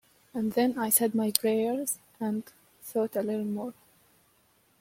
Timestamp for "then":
0.53-0.79